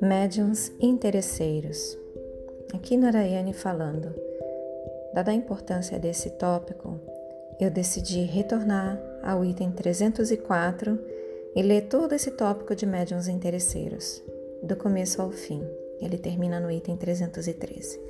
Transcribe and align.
Médiuns 0.00 0.72
interesseiros. 0.80 1.98
Aqui 2.72 2.96
Narayane 2.96 3.52
falando. 3.52 4.14
Dada 5.12 5.30
a 5.30 5.34
importância 5.34 5.98
desse 5.98 6.30
tópico, 6.30 6.98
eu 7.60 7.70
decidi 7.70 8.22
retornar 8.22 8.98
ao 9.22 9.44
item 9.44 9.70
304 9.72 10.98
e 11.54 11.62
ler 11.62 11.88
todo 11.88 12.14
esse 12.14 12.30
tópico 12.30 12.74
de 12.74 12.86
médiuns 12.86 13.28
interesseiros, 13.28 14.22
do 14.62 14.76
começo 14.76 15.20
ao 15.20 15.30
fim. 15.30 15.62
Ele 16.00 16.16
termina 16.16 16.58
no 16.60 16.70
item 16.70 16.96
313. 16.96 18.00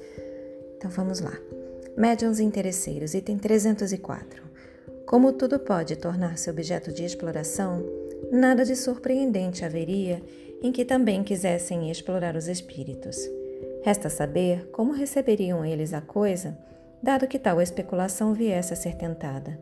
Então 0.76 0.90
vamos 0.90 1.20
lá. 1.20 1.36
Médiuns 1.96 2.38
interesseiros, 2.38 3.14
item 3.14 3.38
304. 3.38 4.45
Como 5.06 5.32
tudo 5.32 5.60
pode 5.60 5.94
tornar-se 5.94 6.50
objeto 6.50 6.92
de 6.92 7.04
exploração, 7.04 7.80
nada 8.32 8.64
de 8.64 8.74
surpreendente 8.74 9.64
haveria 9.64 10.20
em 10.60 10.72
que 10.72 10.84
também 10.84 11.22
quisessem 11.22 11.90
explorar 11.92 12.34
os 12.34 12.48
espíritos. 12.48 13.16
Resta 13.84 14.10
saber 14.10 14.68
como 14.72 14.92
receberiam 14.92 15.64
eles 15.64 15.94
a 15.94 16.00
coisa, 16.00 16.58
dado 17.00 17.28
que 17.28 17.38
tal 17.38 17.62
especulação 17.62 18.34
viesse 18.34 18.72
a 18.72 18.76
ser 18.76 18.96
tentada. 18.96 19.56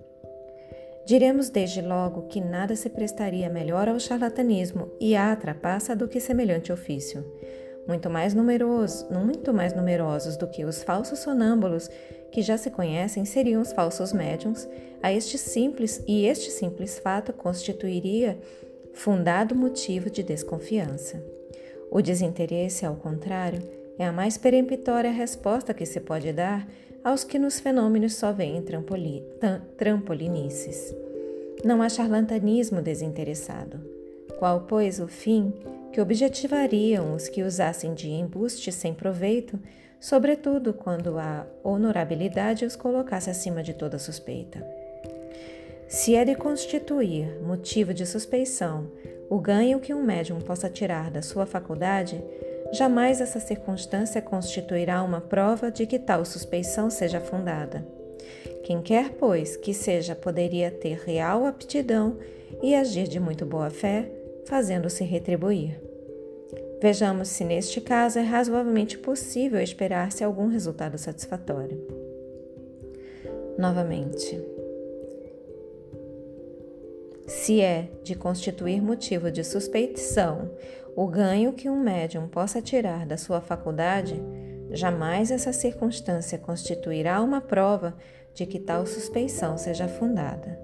Diremos 1.04 1.50
desde 1.50 1.82
logo 1.82 2.22
que 2.22 2.40
nada 2.40 2.74
se 2.74 2.88
prestaria 2.88 3.50
melhor 3.50 3.86
ao 3.86 4.00
charlatanismo 4.00 4.90
e 4.98 5.14
à 5.14 5.36
trapaça 5.36 5.94
do 5.94 6.08
que 6.08 6.20
semelhante 6.20 6.72
ofício. 6.72 7.22
Muito 7.86 8.08
mais 8.08 8.32
numerosos, 8.32 9.06
muito 9.10 9.52
mais 9.52 9.74
numerosos 9.74 10.38
do 10.38 10.46
que 10.46 10.64
os 10.64 10.82
falsos 10.82 11.18
sonâmbulos 11.18 11.90
que 12.32 12.40
já 12.40 12.56
se 12.56 12.70
conhecem 12.70 13.26
seriam 13.26 13.60
os 13.60 13.72
falsos 13.72 14.14
médiums, 14.14 14.66
a 15.04 15.12
este 15.12 15.36
simples 15.36 16.02
e 16.08 16.24
este 16.24 16.50
simples 16.50 16.98
fato 16.98 17.30
constituiria 17.30 18.38
fundado 18.94 19.55
motivo 19.55 20.08
de 20.08 20.22
desconfiança. 20.22 21.22
O 21.91 22.00
desinteresse, 22.00 22.86
ao 22.86 22.97
contrário, 22.97 23.62
é 23.98 24.06
a 24.06 24.12
mais 24.12 24.38
peremptória 24.38 25.10
resposta 25.10 25.75
que 25.75 25.84
se 25.84 26.00
pode 26.00 26.32
dar 26.32 26.66
aos 27.05 27.22
que 27.22 27.38
nos 27.38 27.60
fenômenos 27.60 28.14
só 28.14 28.32
veem 28.32 28.64
trampolinices. 29.77 30.94
Não 31.62 31.82
há 31.82 31.91
charlatanismo 31.91 32.80
desinteressado. 32.80 33.78
Qual, 34.38 34.62
pois, 34.62 35.00
o 35.00 35.06
fim 35.06 35.52
que 35.92 36.00
objetivariam 36.00 37.14
os 37.14 37.28
que 37.28 37.42
usassem 37.42 37.92
de 37.92 38.08
embuste 38.08 38.72
sem 38.72 38.94
proveito, 38.94 39.60
sobretudo 40.00 40.72
quando 40.72 41.19
a 41.19 41.47
honorabilidade 41.62 42.64
os 42.64 42.75
colocasse 42.75 43.28
acima 43.28 43.62
de 43.62 43.75
toda 43.75 43.98
suspeita? 43.98 44.83
Se 45.88 46.14
é 46.14 46.24
de 46.24 46.34
constituir 46.34 47.40
motivo 47.42 47.92
de 47.92 48.06
suspeição 48.06 48.90
o 49.28 49.38
ganho 49.38 49.80
que 49.80 49.94
um 49.94 50.02
médium 50.02 50.38
possa 50.41 50.68
tirar 50.68 51.10
da 51.10 51.22
sua 51.22 51.46
faculdade, 51.46 52.22
jamais 52.72 53.20
essa 53.20 53.41
circunstância 53.41 54.20
constituirá 54.20 55.02
uma 55.02 55.20
prova 55.20 55.70
de 55.70 55.86
que 55.86 55.98
tal 55.98 56.24
suspeição 56.24 56.91
seja 56.91 57.20
fundada. 57.20 57.86
Quem 58.62 58.80
quer, 58.80 59.10
pois, 59.12 59.56
que 59.56 59.74
seja, 59.74 60.14
poderia 60.14 60.70
ter 60.70 60.98
real 61.04 61.44
aptidão 61.46 62.16
e 62.62 62.74
agir 62.74 63.08
de 63.08 63.20
muito 63.20 63.44
boa 63.44 63.70
fé, 63.70 64.10
fazendo-se 64.46 65.04
retribuir. 65.04 65.80
Vejamos 66.80 67.28
se 67.28 67.44
neste 67.44 67.80
caso 67.80 68.19
é 68.19 68.22
razoavelmente 68.22 68.98
possível 68.98 69.60
esperar-se 69.60 70.22
algum 70.22 70.48
resultado 70.48 70.98
satisfatório. 70.98 71.82
Novamente, 73.58 74.41
se 77.27 77.61
é 77.61 77.91
de 78.03 78.14
constituir 78.14 78.83
motivo 78.83 79.30
de 79.30 79.42
suspeição 79.42 80.50
o 80.97 81.06
ganho 81.06 81.53
que 81.53 81.69
um 81.69 81.81
médium 81.81 82.28
possa 82.28 82.62
tirar 82.62 83.04
da 83.04 83.16
sua 83.16 83.41
faculdade, 83.41 84.22
jamais 84.71 85.31
essa 85.31 85.53
circunstância 85.53 86.38
constituirá 86.38 87.21
uma 87.21 87.41
prova 87.41 87.97
de 88.32 88.47
que 88.47 88.59
tal 88.59 88.87
suspeição 88.87 89.56
seja 89.56 89.88
fundada. 89.88 90.59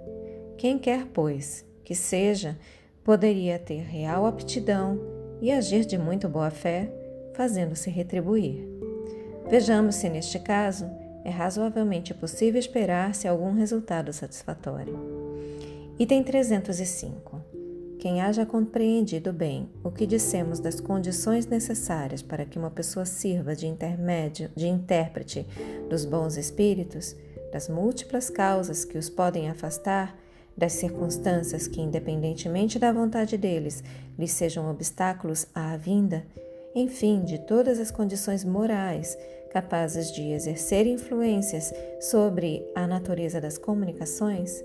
Quem 0.57 0.79
quer, 0.79 1.07
pois, 1.07 1.65
que 1.85 1.95
seja, 1.95 2.59
poderia 3.03 3.59
ter 3.59 3.81
real 3.81 4.27
aptidão 4.27 5.01
e 5.41 5.51
agir 5.51 5.85
de 5.85 5.97
muito 5.97 6.29
boa 6.29 6.51
fé, 6.51 6.93
fazendo-se 7.35 7.91
retribuir. 7.91 8.69
Vejamos 9.49 9.97
se 9.97 10.09
neste 10.09 10.39
caso 10.39 10.89
é 11.25 11.31
razoavelmente 11.31 12.15
possível 12.15 12.59
esperar-se 12.59 13.27
algum 13.27 13.53
resultado 13.53 14.13
satisfatório. 14.13 15.20
Item 16.01 16.23
305. 16.23 17.43
Quem 17.99 18.23
haja 18.23 18.47
compreendido 18.47 19.35
bem 19.35 19.69
o 19.85 19.91
que 19.91 20.07
dissemos 20.07 20.59
das 20.59 20.81
condições 20.81 21.45
necessárias 21.45 22.23
para 22.23 22.47
que 22.47 22.59
uma 22.59 22.71
pessoa 22.71 23.05
sirva 23.05 23.55
de 23.55 23.67
intermédio, 23.67 24.51
de 24.57 24.67
intérprete 24.67 25.47
dos 25.91 26.07
bons 26.07 26.39
espíritos, 26.39 27.15
das 27.53 27.69
múltiplas 27.69 28.31
causas 28.31 28.83
que 28.83 28.97
os 28.97 29.11
podem 29.11 29.51
afastar, 29.51 30.19
das 30.57 30.73
circunstâncias 30.73 31.69
que, 31.69 31.83
independentemente 31.83 32.79
da 32.79 32.91
vontade 32.91 33.37
deles, 33.37 33.85
lhes 34.19 34.31
sejam 34.31 34.71
obstáculos 34.71 35.49
à 35.55 35.77
vinda, 35.77 36.25
enfim, 36.75 37.23
de 37.25 37.41
todas 37.41 37.79
as 37.79 37.91
condições 37.91 38.43
morais 38.43 39.19
capazes 39.53 40.11
de 40.11 40.31
exercer 40.33 40.87
influências 40.87 41.75
sobre 42.01 42.67
a 42.75 42.87
natureza 42.87 43.39
das 43.39 43.59
comunicações, 43.59 44.65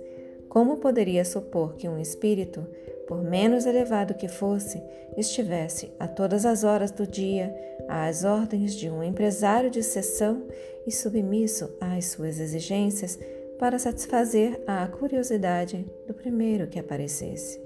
como 0.55 0.77
poderia 0.77 1.25
supor 1.25 1.75
que 1.75 1.89
um 1.89 1.99
espírito, 1.99 2.65
por 3.09 3.21
menos 3.21 3.65
elevado 3.65 4.13
que 4.13 4.29
fosse, 4.29 4.81
estivesse 5.17 5.91
a 5.99 6.07
todas 6.07 6.45
as 6.45 6.63
horas 6.63 6.91
do 6.91 7.05
dia 7.05 7.53
às 7.89 8.23
ordens 8.23 8.73
de 8.73 8.89
um 8.89 9.03
empresário 9.03 9.69
de 9.69 9.83
sessão 9.83 10.47
e 10.87 10.93
submisso 10.93 11.75
às 11.81 12.05
suas 12.05 12.39
exigências 12.39 13.19
para 13.59 13.77
satisfazer 13.77 14.61
a 14.65 14.87
curiosidade 14.87 15.85
do 16.07 16.13
primeiro 16.13 16.67
que 16.67 16.79
aparecesse? 16.79 17.59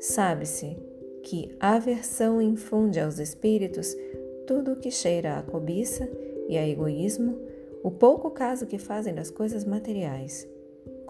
Sabe-se 0.00 0.76
que 1.22 1.56
aversão 1.60 2.42
infunde 2.42 2.98
aos 2.98 3.20
espíritos 3.20 3.96
tudo 4.48 4.72
o 4.72 4.76
que 4.76 4.90
cheira 4.90 5.38
a 5.38 5.42
cobiça 5.44 6.10
e 6.48 6.58
a 6.58 6.68
egoísmo, 6.68 7.38
o 7.84 7.90
pouco 7.92 8.32
caso 8.32 8.66
que 8.66 8.78
fazem 8.78 9.14
das 9.14 9.30
coisas 9.30 9.64
materiais 9.64 10.48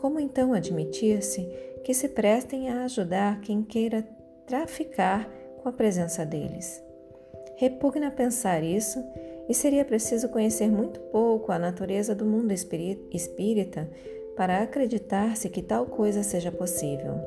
como 0.00 0.18
então 0.18 0.54
admitir-se 0.54 1.46
que 1.84 1.92
se 1.92 2.08
prestem 2.08 2.70
a 2.70 2.84
ajudar 2.84 3.42
quem 3.42 3.62
queira 3.62 4.02
traficar 4.46 5.30
com 5.62 5.68
a 5.68 5.72
presença 5.72 6.24
deles? 6.24 6.82
Repugna 7.56 8.10
pensar 8.10 8.62
isso 8.64 8.98
e 9.46 9.52
seria 9.52 9.84
preciso 9.84 10.30
conhecer 10.30 10.70
muito 10.70 10.98
pouco 11.12 11.52
a 11.52 11.58
natureza 11.58 12.14
do 12.14 12.24
mundo 12.24 12.50
espírita 12.50 13.90
para 14.34 14.62
acreditar-se 14.62 15.50
que 15.50 15.60
tal 15.60 15.84
coisa 15.84 16.22
seja 16.22 16.50
possível. 16.50 17.20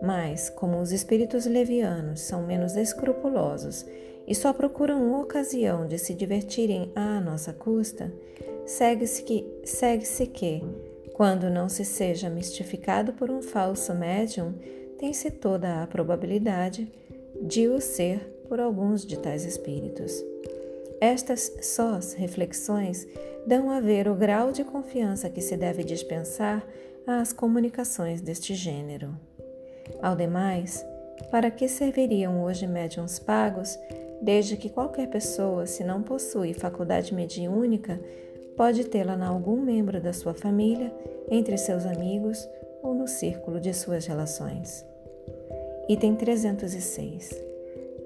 Mas, 0.00 0.48
como 0.48 0.80
os 0.80 0.92
espíritos 0.92 1.44
levianos 1.44 2.20
são 2.20 2.40
menos 2.42 2.74
escrupulosos 2.74 3.84
e 4.26 4.34
só 4.34 4.50
procuram 4.54 5.20
ocasião 5.20 5.86
de 5.86 5.98
se 5.98 6.14
divertirem 6.14 6.90
à 6.94 7.20
nossa 7.20 7.52
custa, 7.52 8.10
segue-se 8.64 9.22
que, 9.22 9.60
segue 9.62 10.06
que 10.26 10.64
quando 11.16 11.48
não 11.48 11.66
se 11.66 11.82
seja 11.82 12.28
mistificado 12.28 13.14
por 13.14 13.30
um 13.30 13.40
falso 13.40 13.94
médium, 13.94 14.52
tem-se 14.98 15.30
toda 15.30 15.82
a 15.82 15.86
probabilidade 15.86 16.92
de 17.40 17.66
o 17.68 17.80
ser 17.80 18.18
por 18.46 18.60
alguns 18.60 19.02
de 19.02 19.18
tais 19.18 19.46
espíritos. 19.46 20.22
Estas 21.00 21.50
sós 21.62 22.12
reflexões 22.12 23.08
dão 23.46 23.70
a 23.70 23.80
ver 23.80 24.08
o 24.08 24.14
grau 24.14 24.52
de 24.52 24.62
confiança 24.62 25.30
que 25.30 25.40
se 25.40 25.56
deve 25.56 25.82
dispensar 25.84 26.62
às 27.06 27.32
comunicações 27.32 28.20
deste 28.20 28.54
gênero. 28.54 29.16
Ao 30.02 30.14
demais, 30.14 30.84
para 31.30 31.50
que 31.50 31.66
serviriam 31.66 32.44
hoje 32.44 32.66
médiums 32.66 33.18
pagos, 33.18 33.78
desde 34.20 34.54
que 34.58 34.68
qualquer 34.68 35.08
pessoa, 35.08 35.64
se 35.64 35.82
não 35.82 36.02
possui 36.02 36.52
faculdade 36.52 37.14
mediúnica, 37.14 37.98
Pode 38.56 38.84
tê-la 38.84 39.14
em 39.14 39.22
algum 39.22 39.60
membro 39.60 40.00
da 40.00 40.14
sua 40.14 40.32
família, 40.32 40.90
entre 41.30 41.58
seus 41.58 41.84
amigos 41.84 42.48
ou 42.82 42.94
no 42.94 43.06
círculo 43.06 43.60
de 43.60 43.74
suas 43.74 44.06
relações. 44.06 44.84
Item 45.88 46.14
306. 46.14 47.38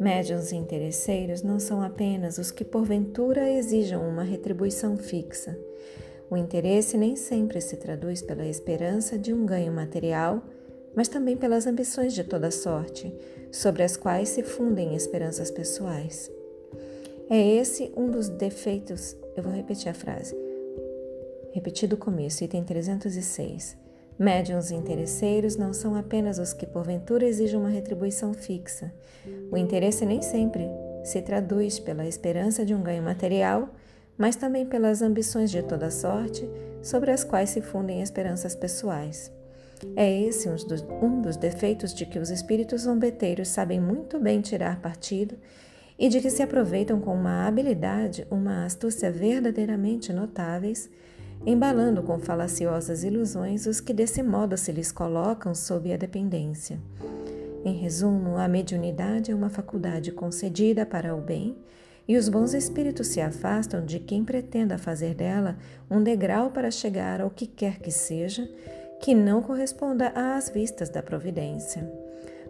Médiuns 0.01 0.53
interesseiros 0.53 1.43
não 1.43 1.61
são 1.61 1.83
apenas 1.83 2.37
os 2.37 2.51
que 2.51 2.65
porventura 2.65 3.49
exijam 3.51 4.03
uma 4.09 4.25
retribuição 4.25 4.97
fixa. 4.97 5.57
O 6.29 6.37
interesse 6.37 6.97
nem 6.97 7.15
sempre 7.15 7.61
se 7.61 7.77
traduz 7.77 8.21
pela 8.21 8.47
esperança 8.47 9.19
de 9.19 9.33
um 9.33 9.47
ganho 9.47 9.73
material, 9.73 10.43
mas 10.97 11.07
também 11.07 11.37
pelas 11.37 11.67
ambições 11.67 12.13
de 12.13 12.25
toda 12.25 12.51
sorte, 12.51 13.15
sobre 13.53 13.83
as 13.83 13.97
quais 13.97 14.31
se 14.31 14.43
fundem 14.43 14.97
esperanças 14.97 15.51
pessoais. 15.51 16.31
É 17.29 17.39
esse 17.39 17.93
um 17.97 18.11
dos 18.11 18.29
defeitos, 18.29 19.17
eu 19.41 19.45
vou 19.45 19.53
repetir 19.53 19.89
a 19.89 19.95
frase, 19.95 20.37
repetir 21.53 21.89
do 21.89 21.97
começo, 21.97 22.45
item 22.45 22.63
306. 22.63 23.77
Médiuns 24.19 24.71
interesseiros 24.71 25.57
não 25.57 25.73
são 25.73 25.95
apenas 25.95 26.39
os 26.39 26.53
que 26.53 26.67
porventura 26.67 27.27
exigem 27.27 27.59
uma 27.59 27.71
retribuição 27.71 28.35
fixa. 28.35 28.93
O 29.51 29.57
interesse 29.57 30.05
nem 30.05 30.21
sempre 30.21 30.69
se 31.03 31.23
traduz 31.23 31.79
pela 31.79 32.07
esperança 32.07 32.67
de 32.67 32.75
um 32.75 32.83
ganho 32.83 33.03
material, 33.03 33.71
mas 34.19 34.37
também 34.37 34.67
pelas 34.67 35.01
ambições 35.01 35.51
de 35.51 35.63
toda 35.63 35.91
sorte 35.91 36.47
sobre 36.83 37.11
as 37.11 37.25
quais 37.25 37.49
se 37.49 37.63
fundem 37.63 38.03
esperanças 38.03 38.55
pessoais. 38.55 39.33
É 39.97 40.21
esse 40.21 40.51
um 40.51 40.55
dos, 40.55 40.83
um 41.01 41.23
dos 41.23 41.39
defeitos 41.39 41.95
de 41.95 42.05
que 42.05 42.19
os 42.19 42.29
espíritos 42.29 42.83
zombeteiros 42.83 43.49
sabem 43.49 43.81
muito 43.81 44.21
bem 44.21 44.43
tirar 44.43 44.83
partido 44.83 45.39
e 46.01 46.09
de 46.09 46.19
que 46.19 46.31
se 46.31 46.43
aproveitam 46.43 46.99
com 46.99 47.15
uma 47.15 47.47
habilidade, 47.47 48.27
uma 48.31 48.65
astúcia 48.65 49.13
verdadeiramente 49.13 50.15
notáveis, 50.15 50.89
embalando 51.45 52.03
com 52.03 52.19
falaciosas 52.19 53.05
ilusões 53.05 53.67
os 53.67 53.81
que 53.81 53.93
desse 53.93 54.23
modo 54.23 54.57
se 54.57 54.73
lhes 54.73 54.91
colocam 54.91 55.55
sob 55.55 55.93
a 55.93 55.99
dependência. 55.99 56.81
Em 57.63 57.75
resumo, 57.75 58.39
a 58.39 58.49
mediunidade 58.49 59.31
é 59.31 59.35
uma 59.35 59.51
faculdade 59.51 60.11
concedida 60.11 60.87
para 60.87 61.15
o 61.15 61.21
bem 61.21 61.55
e 62.09 62.17
os 62.17 62.31
bons 62.31 62.55
espíritos 62.55 63.09
se 63.09 63.21
afastam 63.21 63.85
de 63.85 63.99
quem 64.01 64.25
pretenda 64.25 64.79
fazer 64.79 65.15
dela 65.15 65.59
um 65.91 66.03
degrau 66.03 66.51
para 66.51 66.71
chegar 66.71 67.21
ao 67.21 67.29
que 67.29 67.47
quer 67.47 67.79
que 67.79 67.91
seja 67.91 68.51
que 69.03 69.15
não 69.15 69.43
corresponda 69.43 70.09
às 70.15 70.49
vistas 70.49 70.89
da 70.89 71.03
providência. 71.03 71.87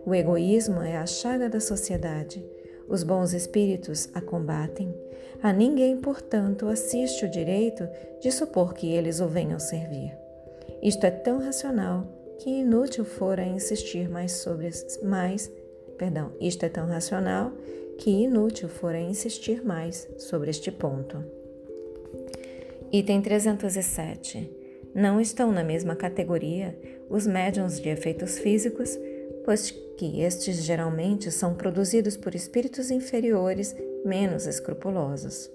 O 0.06 0.14
egoísmo 0.14 0.81
é 0.81 0.97
a 0.97 1.06
chaga 1.06 1.49
da 1.49 1.61
sociedade. 1.61 2.43
Os 2.90 3.04
bons 3.04 3.32
espíritos 3.32 4.08
a 4.12 4.20
combatem. 4.20 4.92
A 5.40 5.52
ninguém, 5.52 5.96
portanto, 5.96 6.66
assiste 6.66 7.25
o 7.25 7.31
direito 7.31 7.88
de 8.20 8.32
supor 8.32 8.75
que 8.75 8.92
eles 8.92 9.20
o 9.20 9.28
venham 9.28 9.60
servir. 9.60 10.12
Isto 10.82 11.04
é 11.04 11.10
tão 11.10 11.38
racional 11.38 12.04
que 12.40 12.50
inútil 12.50 13.04
fora 13.04 13.44
insistir 13.44 14.10
mais 14.10 14.32
sobre 14.32 14.70
mais, 15.04 15.50
perdão, 15.96 16.32
isto 16.40 16.64
é 16.64 16.69
tão 16.69 16.87
racional 16.87 17.52
que 17.96 18.10
inútil 18.10 18.69
fora 18.69 18.98
insistir 18.98 19.64
mais 19.64 20.08
sobre 20.19 20.50
este 20.50 20.72
ponto. 20.72 21.22
Item 22.90 23.22
307 23.22 24.50
não 24.94 25.20
estão 25.20 25.52
na 25.52 25.62
mesma 25.62 25.94
categoria 25.94 26.76
os 27.08 27.26
médiums 27.26 27.78
de 27.78 27.88
efeitos 27.88 28.38
físicos, 28.38 28.98
pois 29.50 29.73
que 29.99 30.23
estes 30.23 30.62
geralmente 30.62 31.29
são 31.32 31.56
produzidos 31.56 32.17
por 32.17 32.37
espíritos 32.37 32.88
inferiores 32.88 33.75
menos 34.05 34.47
escrupulosos. 34.47 35.50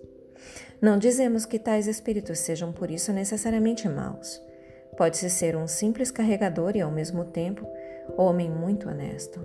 Não 0.82 0.98
dizemos 1.00 1.46
que 1.46 1.58
tais 1.58 1.88
espíritos 1.88 2.40
sejam 2.40 2.74
por 2.74 2.92
isso 2.92 3.14
necessariamente 3.14 3.88
maus. 3.88 4.42
Pode-se 4.98 5.30
ser 5.30 5.56
um 5.56 5.66
simples 5.66 6.12
carregador 6.12 6.76
e, 6.76 6.82
ao 6.82 6.92
mesmo 6.92 7.24
tempo, 7.24 7.66
homem 8.18 8.52
muito 8.52 8.90
honesto. 8.90 9.40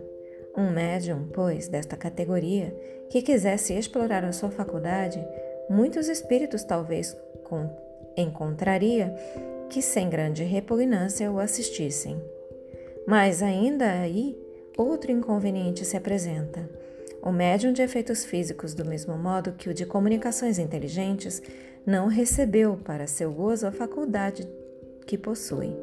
Um 0.57 0.69
médium, 0.69 1.29
pois, 1.33 1.69
desta 1.69 1.97
categoria, 1.97 2.77
que 3.09 3.23
quisesse 3.23 3.75
explorar 3.75 4.25
a 4.25 4.33
sua 4.33 4.51
faculdade, 4.51 5.25
muitos 5.69 6.09
espíritos 6.09 6.65
talvez 6.65 7.17
encontraria 8.17 9.15
que 9.69 9.81
sem 9.81 10.11
grande 10.11 10.43
repugnância 10.43 11.31
o 11.31 11.39
assistissem. 11.39 12.21
Mas 13.11 13.43
ainda 13.43 13.91
aí, 13.91 14.41
outro 14.79 15.11
inconveniente 15.11 15.85
se 15.85 15.97
apresenta. 15.97 16.71
O 17.21 17.33
médium 17.33 17.73
de 17.73 17.83
efeitos 17.83 18.25
físicos, 18.25 18.73
do 18.73 18.85
mesmo 18.85 19.19
modo 19.19 19.51
que 19.51 19.69
o 19.69 19.75
de 19.75 19.85
comunicações 19.85 20.61
inteligentes, 20.61 21.43
não 21.85 22.07
recebeu 22.07 22.77
para 22.77 23.09
seu 23.09 23.33
gozo 23.33 23.67
a 23.67 23.73
faculdade 23.73 24.49
que 25.09 25.19
possui. 25.19 25.77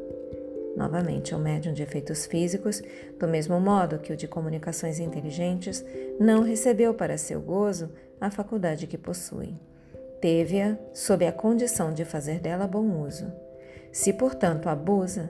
Novamente, 0.77 1.35
o 1.35 1.37
médium 1.37 1.73
de 1.73 1.83
efeitos 1.83 2.25
físicos, 2.25 2.81
do 3.19 3.27
mesmo 3.27 3.59
modo 3.59 3.99
que 3.99 4.13
o 4.13 4.15
de 4.15 4.25
comunicações 4.25 4.97
inteligentes, 4.97 5.83
não 6.17 6.43
recebeu 6.43 6.93
para 6.93 7.17
seu 7.17 7.41
gozo 7.41 7.91
a 8.21 8.31
faculdade 8.31 8.87
que 8.87 8.97
possui. 8.97 9.53
Teve-a 10.21 10.77
sob 10.93 11.27
a 11.27 11.33
condição 11.33 11.93
de 11.93 12.05
fazer 12.05 12.39
dela 12.39 12.65
bom 12.65 13.05
uso. 13.05 13.29
Se, 13.91 14.13
portanto, 14.13 14.69
abusa, 14.69 15.29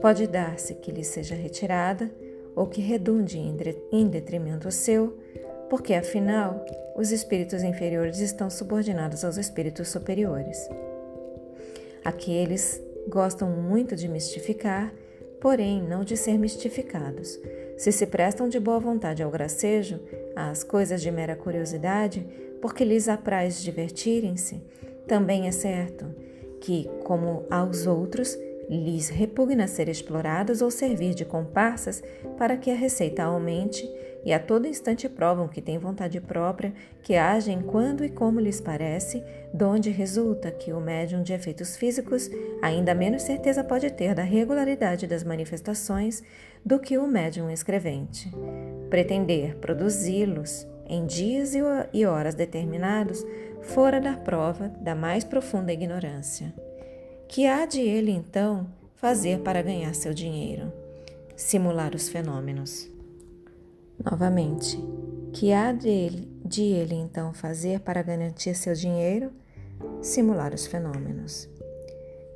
pode 0.00 0.26
dar-se 0.26 0.74
que 0.74 0.92
lhe 0.92 1.04
seja 1.04 1.34
retirada 1.34 2.10
ou 2.54 2.66
que 2.66 2.80
redunde 2.80 3.38
em 3.38 4.08
detrimento 4.08 4.70
seu, 4.70 5.18
porque 5.68 5.94
afinal 5.94 6.64
os 6.96 7.12
espíritos 7.12 7.62
inferiores 7.62 8.18
estão 8.20 8.48
subordinados 8.48 9.24
aos 9.24 9.36
espíritos 9.36 9.88
superiores. 9.88 10.68
Aqueles 12.04 12.80
gostam 13.08 13.50
muito 13.50 13.94
de 13.94 14.08
mistificar, 14.08 14.92
porém 15.40 15.82
não 15.82 16.02
de 16.02 16.16
ser 16.16 16.38
mistificados. 16.38 17.38
Se 17.76 17.92
se 17.92 18.06
prestam 18.06 18.48
de 18.48 18.58
boa 18.58 18.80
vontade 18.80 19.22
ao 19.22 19.30
gracejo, 19.30 20.00
às 20.34 20.64
coisas 20.64 21.02
de 21.02 21.10
mera 21.10 21.36
curiosidade, 21.36 22.26
porque 22.62 22.84
lhes 22.84 23.08
apraz 23.08 23.60
divertirem-se, 23.60 24.62
também 25.06 25.46
é 25.46 25.52
certo 25.52 26.06
que, 26.60 26.88
como 27.04 27.44
aos 27.50 27.86
outros, 27.86 28.36
lhes 28.68 29.08
repugna 29.08 29.66
ser 29.66 29.88
explorados 29.88 30.60
ou 30.60 30.70
servir 30.70 31.14
de 31.14 31.24
comparsas 31.24 32.02
para 32.36 32.56
que 32.56 32.70
a 32.70 32.74
receita 32.74 33.22
aumente 33.22 33.88
e 34.24 34.32
a 34.32 34.40
todo 34.40 34.66
instante 34.66 35.08
provam 35.08 35.46
que 35.46 35.62
têm 35.62 35.78
vontade 35.78 36.20
própria, 36.20 36.74
que 37.00 37.14
agem 37.14 37.62
quando 37.62 38.04
e 38.04 38.08
como 38.08 38.40
lhes 38.40 38.60
parece, 38.60 39.22
donde 39.54 39.88
resulta 39.90 40.50
que 40.50 40.72
o 40.72 40.80
médium 40.80 41.22
de 41.22 41.32
efeitos 41.32 41.76
físicos 41.76 42.28
ainda 42.60 42.92
menos 42.92 43.22
certeza 43.22 43.62
pode 43.62 43.88
ter 43.92 44.16
da 44.16 44.24
regularidade 44.24 45.06
das 45.06 45.22
manifestações 45.22 46.24
do 46.64 46.80
que 46.80 46.98
o 46.98 47.06
médium 47.06 47.48
escrevente. 47.48 48.28
Pretender 48.90 49.56
produzi-los 49.58 50.66
em 50.88 51.06
dias 51.06 51.52
e 51.92 52.04
horas 52.04 52.34
determinados 52.34 53.24
fora 53.62 54.00
da 54.00 54.14
prova 54.14 54.72
da 54.80 54.94
mais 54.96 55.22
profunda 55.22 55.72
ignorância. 55.72 56.52
Que 57.28 57.46
há 57.46 57.66
de 57.66 57.80
ele, 57.80 58.12
então, 58.12 58.66
fazer 58.94 59.40
para 59.40 59.60
ganhar 59.60 59.94
seu 59.94 60.14
dinheiro? 60.14 60.72
Simular 61.36 61.94
os 61.94 62.08
fenômenos. 62.08 62.88
Novamente, 64.02 64.78
que 65.32 65.52
há 65.52 65.72
de 65.72 65.88
ele, 65.88 66.28
de 66.44 66.62
ele 66.62 66.94
então 66.94 67.34
fazer 67.34 67.80
para 67.80 68.00
garantir 68.00 68.54
seu 68.54 68.74
dinheiro? 68.74 69.32
Simular 70.00 70.54
os 70.54 70.66
fenômenos. 70.66 71.48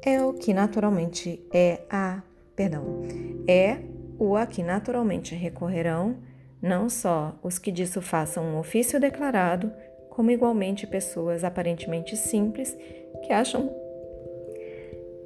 É 0.03 0.23
o 0.23 0.33
que 0.33 0.53
naturalmente 0.53 1.41
é 1.53 1.81
a, 1.89 2.23
perdão, 2.57 3.03
é 3.47 3.79
o 4.19 4.37
a 4.37 4.45
que 4.45 4.63
naturalmente 4.63 5.35
recorrerão 5.35 6.17
não 6.61 6.91
só 6.91 7.39
os 7.43 7.59
que 7.59 7.71
disso 7.71 8.03
façam 8.03 8.45
um 8.45 8.59
ofício 8.59 9.01
declarado, 9.01 9.73
como 10.11 10.31
igualmente 10.31 10.87
pessoas 10.87 11.45
aparentemente 11.45 12.17
simples 12.17 12.77
que 13.25 13.33
acham 13.33 13.75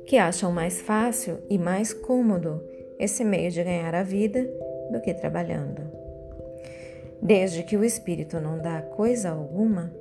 que 0.06 0.16
acham 0.16 0.52
mais 0.52 0.80
fácil 0.80 1.38
e 1.49 1.58
mais 1.58 1.92
cômodo 1.92 2.62
esse 2.99 3.25
meio 3.25 3.50
de 3.50 3.62
ganhar 3.62 3.94
a 3.94 4.02
vida 4.02 4.49
do 4.90 5.00
que 5.00 5.12
trabalhando. 5.14 5.82
Desde 7.20 7.62
que 7.62 7.76
o 7.76 7.84
espírito 7.84 8.38
não 8.38 8.58
dá 8.58 8.82
coisa 8.82 9.30
alguma, 9.30 9.94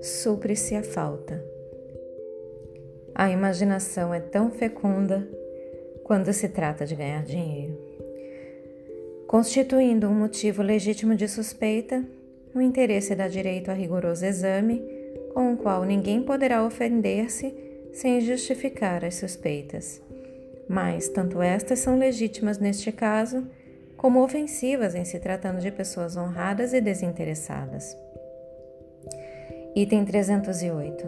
supre-se 0.00 0.74
a 0.74 0.82
falta. 0.82 1.42
A 3.14 3.30
imaginação 3.30 4.12
é 4.12 4.20
tão 4.20 4.50
fecunda 4.50 5.26
quando 6.04 6.32
se 6.32 6.48
trata 6.48 6.84
de 6.84 6.94
ganhar 6.94 7.24
dinheiro. 7.24 7.76
Constituindo 9.26 10.06
um 10.06 10.14
motivo 10.14 10.62
legítimo 10.62 11.14
de 11.14 11.26
suspeita, 11.26 12.04
o 12.54 12.60
interesse 12.60 13.14
dá 13.14 13.26
direito 13.26 13.70
a 13.70 13.74
rigoroso 13.74 14.24
exame, 14.24 14.82
com 15.34 15.52
o 15.52 15.56
qual 15.56 15.84
ninguém 15.84 16.22
poderá 16.22 16.64
ofender-se 16.64 17.65
sem 17.96 18.20
justificar 18.20 19.02
as 19.06 19.14
suspeitas. 19.14 20.02
Mas 20.68 21.08
tanto 21.08 21.40
estas 21.40 21.78
são 21.78 21.98
legítimas 21.98 22.58
neste 22.58 22.92
caso, 22.92 23.46
como 23.96 24.22
ofensivas 24.22 24.94
em 24.94 25.04
se 25.04 25.18
tratando 25.18 25.60
de 25.60 25.70
pessoas 25.70 26.14
honradas 26.14 26.74
e 26.74 26.80
desinteressadas. 26.80 27.96
Item 29.74 30.04
308. 30.04 31.06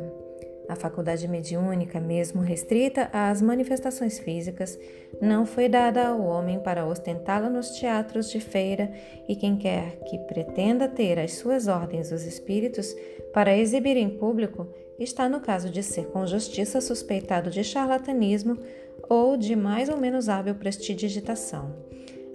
A 0.67 0.77
faculdade 0.77 1.29
mediúnica, 1.29 2.01
mesmo 2.01 2.41
restrita 2.41 3.11
às 3.13 3.43
manifestações 3.43 4.19
físicas, 4.19 4.79
não 5.21 5.45
foi 5.45 5.69
dada 5.69 6.09
ao 6.09 6.23
homem 6.23 6.59
para 6.59 6.87
ostentá-la 6.87 7.51
nos 7.51 7.71
teatros 7.71 8.31
de 8.31 8.41
feira, 8.41 8.91
e 9.29 9.37
quem 9.37 9.59
quer 9.59 9.99
que 10.07 10.19
pretenda 10.21 10.89
ter 10.89 11.19
as 11.19 11.35
suas 11.35 11.69
ordens 11.69 12.13
os 12.13 12.25
espíritos 12.25 12.95
para 13.33 13.57
exibir 13.57 13.97
em 13.97 14.09
público, 14.09 14.67
está 14.99 15.29
no 15.29 15.41
caso 15.41 15.71
de 15.71 15.83
ser 15.83 16.07
com 16.07 16.27
justiça 16.27 16.81
suspeitado 16.81 17.51
de 17.51 17.63
charlatanismo 17.63 18.59
ou 19.09 19.37
de 19.37 19.55
mais 19.55 19.89
ou 19.89 19.97
menos 19.97 20.29
hábil 20.29 20.55
prestidigitação. 20.55 21.75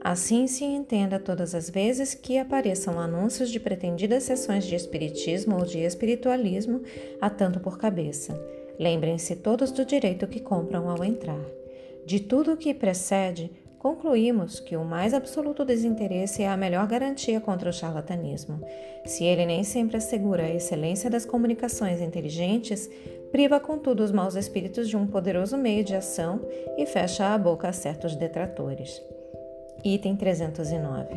Assim 0.01 0.47
se 0.47 0.65
entenda 0.65 1.17
todas 1.17 1.55
as 1.55 1.69
vezes 1.69 2.13
que 2.13 2.37
apareçam 2.37 2.99
anúncios 2.99 3.49
de 3.49 3.59
pretendidas 3.59 4.23
sessões 4.23 4.65
de 4.65 4.75
espiritismo 4.75 5.55
ou 5.55 5.65
de 5.65 5.79
espiritualismo 5.79 6.81
a 7.21 7.29
tanto 7.29 7.59
por 7.61 7.77
cabeça. 7.77 8.37
Lembrem-se 8.77 9.37
todos 9.37 9.71
do 9.71 9.85
direito 9.85 10.27
que 10.27 10.41
compram 10.41 10.89
ao 10.89 11.03
entrar. 11.05 11.39
De 12.05 12.19
tudo 12.19 12.51
o 12.51 12.57
que 12.57 12.73
precede, 12.73 13.49
concluímos 13.83 14.61
que 14.61 14.77
o 14.77 14.85
mais 14.85 15.13
absoluto 15.13 15.65
desinteresse 15.65 16.41
é 16.41 16.47
a 16.47 16.55
melhor 16.55 16.87
garantia 16.87 17.41
contra 17.41 17.69
o 17.69 17.73
charlatanismo. 17.73 18.61
Se 19.05 19.25
ele 19.25 19.45
nem 19.45 19.61
sempre 19.65 19.97
assegura 19.97 20.43
a 20.43 20.49
excelência 20.49 21.09
das 21.09 21.25
comunicações 21.25 21.99
inteligentes, 21.99 22.89
priva 23.29 23.59
contudo 23.59 24.01
os 24.01 24.09
maus 24.09 24.35
espíritos 24.35 24.87
de 24.87 24.95
um 24.95 25.05
poderoso 25.05 25.57
meio 25.57 25.83
de 25.83 25.93
ação 25.93 26.39
e 26.77 26.85
fecha 26.85 27.33
a 27.33 27.37
boca 27.37 27.67
a 27.67 27.73
certos 27.73 28.15
detratores. 28.15 29.01
Item 29.83 30.15
309. 30.15 31.15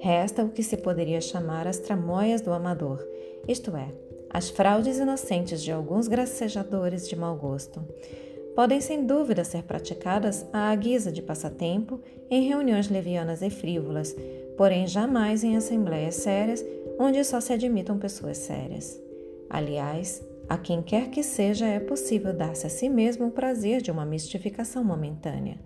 Resta 0.00 0.42
o 0.42 0.48
que 0.48 0.64
se 0.64 0.78
poderia 0.78 1.20
chamar 1.20 1.68
as 1.68 1.78
tramóias 1.78 2.40
do 2.40 2.52
amador, 2.52 3.06
isto 3.46 3.76
é, 3.76 3.86
as 4.28 4.50
fraudes 4.50 4.98
inocentes 4.98 5.62
de 5.62 5.70
alguns 5.70 6.08
gracejadores 6.08 7.08
de 7.08 7.14
mau 7.14 7.36
gosto 7.36 7.84
podem 8.54 8.80
sem 8.80 9.06
dúvida 9.06 9.44
ser 9.44 9.62
praticadas 9.62 10.46
à 10.52 10.74
guisa 10.74 11.10
de 11.10 11.22
passatempo 11.22 12.00
em 12.30 12.48
reuniões 12.48 12.88
levianas 12.88 13.42
e 13.42 13.50
frívolas, 13.50 14.14
porém 14.56 14.86
jamais 14.86 15.42
em 15.44 15.56
assembleias 15.56 16.16
sérias 16.16 16.64
onde 16.98 17.24
só 17.24 17.40
se 17.40 17.52
admitam 17.52 17.98
pessoas 17.98 18.38
sérias. 18.38 19.00
Aliás, 19.48 20.22
a 20.48 20.58
quem 20.58 20.82
quer 20.82 21.10
que 21.10 21.22
seja 21.22 21.66
é 21.66 21.80
possível 21.80 22.32
dar-se 22.32 22.66
a 22.66 22.70
si 22.70 22.88
mesmo 22.88 23.28
o 23.28 23.30
prazer 23.30 23.80
de 23.80 23.90
uma 23.90 24.04
mistificação 24.04 24.82
momentânea. 24.84 25.58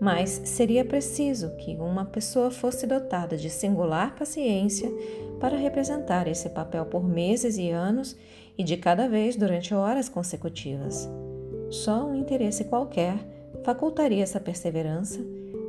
Mas 0.00 0.30
seria 0.44 0.84
preciso 0.84 1.50
que 1.56 1.74
uma 1.76 2.06
pessoa 2.06 2.50
fosse 2.50 2.86
dotada 2.86 3.36
de 3.36 3.50
singular 3.50 4.16
paciência 4.16 4.90
para 5.38 5.56
representar 5.56 6.26
esse 6.26 6.48
papel 6.48 6.86
por 6.86 7.06
meses 7.06 7.58
e 7.58 7.70
anos 7.70 8.16
e 8.56 8.64
de 8.64 8.76
cada 8.76 9.08
vez 9.08 9.36
durante 9.36 9.74
horas 9.74 10.08
consecutivas. 10.08 11.08
Só 11.70 12.04
um 12.04 12.14
interesse 12.16 12.64
qualquer 12.64 13.16
facultaria 13.64 14.22
essa 14.22 14.40
perseverança, 14.40 15.20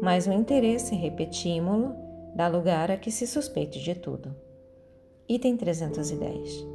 mas 0.02 0.26
o 0.26 0.34
interesse, 0.34 0.96
repetímo-lo, 0.96 1.94
dá 2.36 2.48
lugar 2.48 2.90
a 2.90 2.98
que 2.98 3.12
se 3.12 3.28
suspeite 3.28 3.80
de 3.80 3.94
tudo. 3.94 4.36
Item 5.30 5.56
310. 5.56 6.68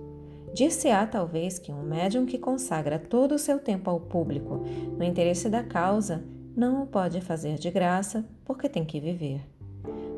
Dir-se-á 0.55 1.07
talvez 1.07 1.59
que 1.59 1.73
um 1.73 1.83
médium 1.83 2.25
que 2.25 2.39
consagra 2.39 2.99
todo 2.99 3.35
o 3.35 3.39
seu 3.39 3.59
tempo 3.59 3.91
ao 3.91 4.01
público 4.01 4.63
no 4.97 5.05
interesse 5.05 5.49
da 5.49 5.63
causa 5.63 6.25
não 6.57 6.85
o 6.85 6.87
pode 6.87 7.21
fazer 7.21 7.59
de 7.59 7.71
graça 7.71 8.25
porque 8.45 8.69
tem 8.69 8.85
que 8.85 9.01
viver. 9.01 9.43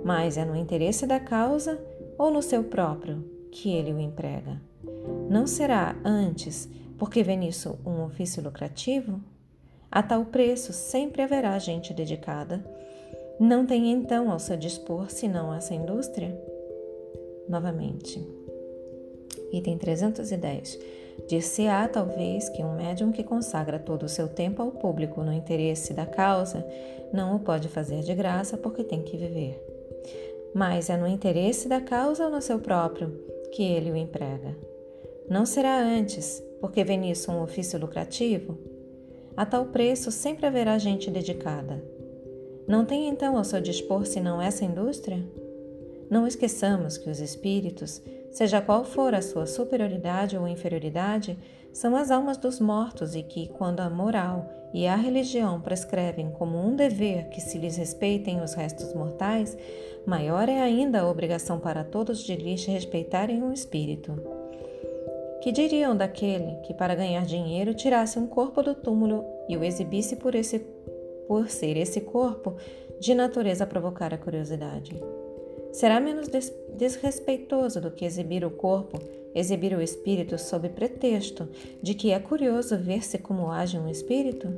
Mas 0.05 0.37
é 0.37 0.45
no 0.45 0.55
interesse 0.55 1.07
da 1.07 1.19
causa 1.19 1.81
ou 2.19 2.31
no 2.31 2.43
seu 2.43 2.63
próprio 2.63 3.25
que 3.51 3.71
ele 3.73 3.93
o 3.93 3.99
emprega. 3.99 4.61
Não 5.29 5.47
será 5.47 5.97
antes 6.05 6.69
porque 6.99 7.23
vê 7.23 7.37
nisso 7.37 7.79
um 7.87 8.05
ofício 8.05 8.43
lucrativo? 8.43 9.21
A 9.91 10.03
tal 10.03 10.25
preço 10.27 10.73
sempre 10.73 11.23
haverá 11.23 11.59
gente 11.59 11.95
dedicada. 11.95 12.63
Não 13.41 13.65
tem 13.65 13.91
então 13.91 14.31
ao 14.31 14.39
seu 14.39 14.57
dispor 14.57 15.11
senão 15.11 15.55
essa 15.55 15.75
indústria? 15.75 16.37
Novamente. 17.49 18.21
Item 19.53 19.79
310. 19.79 20.79
Dir-se-á, 21.27 21.89
talvez, 21.89 22.49
que 22.49 22.63
um 22.63 22.77
médium 22.77 23.11
que 23.11 23.25
consagra 23.25 23.79
todo 23.79 24.05
o 24.05 24.09
seu 24.09 24.29
tempo 24.29 24.63
ao 24.63 24.71
público 24.71 25.23
no 25.23 25.33
interesse 25.33 25.95
da 25.95 26.05
causa 26.05 26.67
não 27.13 27.37
o 27.37 27.41
pode 27.41 27.69
fazer 27.69 28.03
de 28.03 28.15
graça 28.15 28.57
porque 28.57 28.85
tem 28.85 29.03
que 29.03 29.17
viver. 29.17 29.59
Mas 30.55 30.91
é 30.91 30.97
no 30.97 31.07
interesse 31.07 31.69
da 31.69 31.81
causa 31.81 32.25
ou 32.25 32.31
no 32.31 32.43
seu 32.43 32.59
próprio 32.59 33.11
que 33.53 33.63
ele 33.63 33.91
o 33.91 33.97
emprega. 33.97 34.57
Não 35.29 35.45
será 35.45 35.79
antes, 35.79 36.43
porque 36.61 36.85
vê 36.85 36.97
nisso 36.97 37.31
um 37.31 37.43
ofício 37.43 37.79
lucrativo? 37.79 38.59
A 39.37 39.47
tal 39.47 39.67
preço 39.67 40.11
sempre 40.11 40.47
haverá 40.47 40.79
gente 40.79 41.11
dedicada. 41.11 41.83
Não 42.67 42.85
tem 42.85 43.09
então 43.09 43.37
ao 43.37 43.45
seu 43.45 43.61
dispor 43.61 44.05
senão 44.05 44.43
essa 44.43 44.65
indústria? 44.65 45.25
Não 46.11 46.27
esqueçamos 46.27 46.99
que 46.99 47.09
os 47.09 47.21
espíritos, 47.21 48.03
seja 48.31 48.61
qual 48.61 48.85
for 48.85 49.15
a 49.15 49.23
sua 49.23 49.47
superioridade 49.47 50.37
ou 50.37 50.49
inferioridade, 50.49 51.39
são 51.73 51.95
as 51.95 52.11
almas 52.11 52.37
dos 52.37 52.59
mortos 52.59 53.15
e 53.15 53.23
que, 53.23 53.49
quando 53.49 53.81
a 53.81 53.89
moral 53.89 54.51
e 54.73 54.87
a 54.87 54.97
religião 54.97 55.61
prescrevem 55.61 56.31
como 56.31 56.59
um 56.59 56.75
dever 56.75 57.29
que 57.29 57.41
se 57.41 57.59
lhes 57.59 57.77
respeitem 57.77 58.41
os 58.41 58.55
restos 58.55 58.93
mortais, 58.93 59.57
maior 60.07 60.49
é 60.49 60.61
ainda 60.61 61.01
a 61.01 61.09
obrigação 61.09 61.59
para 61.59 61.85
todos 61.85 62.23
de 62.25 62.35
lhes 62.35 62.65
respeitarem 62.65 63.43
o 63.43 63.53
espírito. 63.53 64.38
Que 65.49 65.53
diriam 65.53 65.97
daquele 65.97 66.57
que, 66.57 66.75
para 66.75 66.95
ganhar 66.95 67.25
dinheiro, 67.25 67.73
tirasse 67.73 68.19
um 68.19 68.27
corpo 68.27 68.63
do 68.63 68.75
túmulo 68.75 69.25
e 69.49 69.57
o 69.57 69.65
exibisse 69.65 70.15
por, 70.15 70.35
esse, 70.35 70.59
por 71.27 71.49
ser 71.49 71.75
esse 71.79 72.03
corpo 72.03 72.55
de 73.01 73.15
natureza 73.15 73.65
a 73.65 73.67
provocar 73.67 74.13
a 74.13 74.19
curiosidade? 74.19 74.95
Será 75.73 76.01
menos 76.01 76.29
des 76.29 76.53
desrespeitoso 76.77 77.81
do 77.81 77.91
que 77.91 78.05
exibir 78.05 78.45
o 78.45 78.51
corpo, 78.51 78.99
exibir 79.35 79.75
o 79.75 79.81
espírito 79.81 80.37
sob 80.37 80.69
pretexto 80.69 81.49
de 81.83 81.95
que 81.95 82.11
é 82.11 82.19
curioso 82.19 82.77
ver-se 82.77 83.17
como 83.17 83.51
age 83.51 83.79
um 83.79 83.89
espírito? 83.89 84.55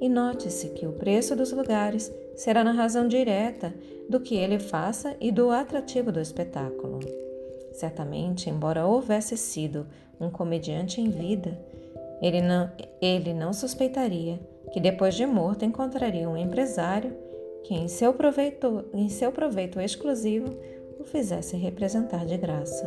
E 0.00 0.08
note-se 0.08 0.68
que 0.68 0.86
o 0.86 0.92
preço 0.92 1.34
dos 1.34 1.50
lugares 1.50 2.14
será 2.36 2.62
na 2.62 2.70
razão 2.70 3.08
direta 3.08 3.74
do 4.08 4.20
que 4.20 4.36
ele 4.36 4.60
faça 4.60 5.16
e 5.20 5.32
do 5.32 5.50
atrativo 5.50 6.12
do 6.12 6.20
espetáculo. 6.20 7.00
Certamente, 7.74 8.48
embora 8.48 8.86
houvesse 8.86 9.36
sido 9.36 9.84
um 10.20 10.30
comediante 10.30 11.00
em 11.00 11.10
vida, 11.10 11.58
ele 12.22 12.40
não, 12.40 12.70
ele 13.00 13.34
não 13.34 13.52
suspeitaria 13.52 14.38
que 14.72 14.80
depois 14.80 15.14
de 15.14 15.26
morto 15.26 15.64
encontraria 15.64 16.28
um 16.28 16.36
empresário 16.36 17.14
que, 17.62 17.74
em 17.74 17.88
seu, 17.88 18.12
proveito, 18.12 18.84
em 18.92 19.08
seu 19.08 19.32
proveito 19.32 19.80
exclusivo, 19.80 20.48
o 20.98 21.04
fizesse 21.04 21.56
representar 21.56 22.24
de 22.24 22.36
graça. 22.36 22.84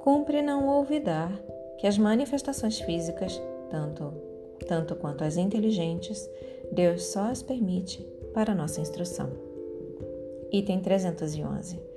Cumpre 0.00 0.42
não 0.42 0.68
olvidar 0.68 1.32
que 1.78 1.86
as 1.86 1.96
manifestações 1.96 2.80
físicas, 2.80 3.40
tanto, 3.70 4.12
tanto 4.66 4.94
quanto 4.96 5.24
as 5.24 5.36
inteligentes, 5.36 6.28
Deus 6.72 7.04
só 7.06 7.30
as 7.30 7.42
permite 7.42 8.02
para 8.32 8.54
nossa 8.54 8.80
instrução. 8.80 9.30
Item 10.52 10.80
311 10.80 11.94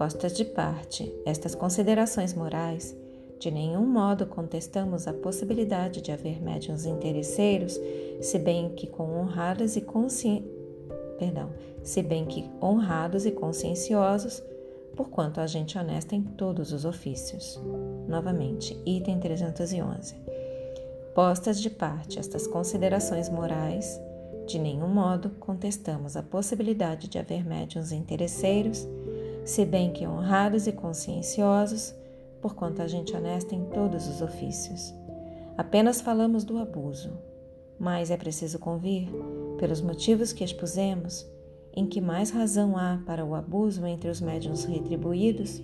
postas 0.00 0.32
de 0.32 0.46
parte 0.46 1.14
estas 1.26 1.54
considerações 1.54 2.32
morais, 2.32 2.96
de 3.40 3.50
nenhum 3.50 3.86
modo 3.86 4.26
contestamos 4.26 5.08
a 5.08 5.14
possibilidade 5.14 6.02
de 6.02 6.12
haver 6.12 6.42
médiuns 6.42 6.84
interesseiros, 6.84 7.80
se 8.20 8.38
bem 8.38 8.68
que 8.74 8.86
com 8.86 9.18
honrados 9.18 9.76
e 9.76 9.80
consci... 9.80 10.44
Perdão, 11.18 11.50
se 11.82 12.02
bem 12.02 12.26
que 12.26 12.48
honrados 12.62 13.24
e 13.24 13.30
conscienciosos, 13.30 14.42
porquanto 14.94 15.40
a 15.40 15.46
gente 15.46 15.78
honesta 15.78 16.14
em 16.14 16.22
todos 16.22 16.70
os 16.70 16.84
ofícios. 16.84 17.58
Novamente, 18.06 18.78
item 18.84 19.18
311. 19.18 20.16
Postas 21.14 21.60
de 21.60 21.70
parte 21.70 22.18
estas 22.18 22.46
considerações 22.46 23.30
morais, 23.30 23.98
de 24.46 24.58
nenhum 24.58 24.88
modo 24.88 25.30
contestamos 25.40 26.14
a 26.14 26.22
possibilidade 26.22 27.08
de 27.08 27.18
haver 27.18 27.46
médiuns 27.46 27.90
interesseiros, 27.90 28.86
se 29.46 29.64
bem 29.64 29.92
que 29.92 30.06
honrados 30.06 30.66
e 30.66 30.72
conscienciosos, 30.72 31.94
porquanto 32.40 32.82
a 32.82 32.86
gente 32.86 33.14
honesta 33.14 33.54
em 33.54 33.64
todos 33.66 34.08
os 34.08 34.22
ofícios. 34.22 34.94
Apenas 35.56 36.00
falamos 36.00 36.44
do 36.44 36.58
abuso, 36.58 37.12
mas 37.78 38.10
é 38.10 38.16
preciso 38.16 38.58
convir, 38.58 39.08
pelos 39.58 39.80
motivos 39.80 40.32
que 40.32 40.44
expusemos, 40.44 41.26
em 41.74 41.86
que 41.86 42.00
mais 42.00 42.30
razão 42.30 42.76
há 42.76 43.00
para 43.06 43.24
o 43.24 43.34
abuso 43.34 43.86
entre 43.86 44.08
os 44.08 44.20
médiuns 44.20 44.64
retribuídos 44.64 45.60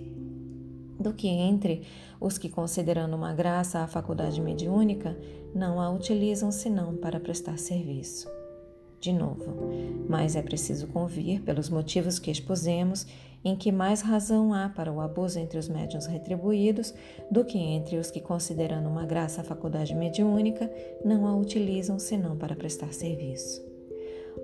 do 0.99 1.13
que 1.13 1.27
entre 1.27 1.83
os 2.19 2.37
que, 2.37 2.49
considerando 2.49 3.15
uma 3.15 3.33
graça 3.33 3.79
à 3.79 3.87
faculdade 3.87 4.41
mediúnica, 4.41 5.17
não 5.53 5.79
a 5.79 5.89
utilizam 5.91 6.51
senão 6.51 6.95
para 6.95 7.19
prestar 7.19 7.57
serviço. 7.57 8.27
De 8.99 9.13
novo, 9.13 9.53
mas 10.09 10.35
é 10.35 10.41
preciso 10.41 10.87
convir, 10.87 11.41
pelos 11.43 11.69
motivos 11.69 12.17
que 12.17 12.31
expusemos, 12.31 13.05
em 13.43 13.55
que 13.55 13.71
mais 13.71 14.01
razão 14.01 14.53
há 14.53 14.69
para 14.69 14.91
o 14.91 14.99
abuso 14.99 15.39
entre 15.39 15.57
os 15.57 15.69
médiuns 15.69 16.05
retribuídos 16.05 16.93
do 17.31 17.45
que 17.45 17.57
entre 17.57 17.97
os 17.97 18.11
que, 18.11 18.19
considerando 18.19 18.89
uma 18.89 19.05
graça 19.05 19.41
a 19.41 19.43
faculdade 19.43 19.95
mediúnica, 19.95 20.69
não 21.03 21.25
a 21.25 21.35
utilizam 21.35 21.99
senão 21.99 22.37
para 22.37 22.55
prestar 22.55 22.93
serviço. 22.93 23.65